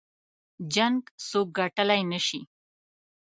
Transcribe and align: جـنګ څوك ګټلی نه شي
جـنګ 0.73 1.01
څوك 1.27 1.47
ګټلی 1.57 2.01
نه 2.11 2.19
شي 2.27 2.41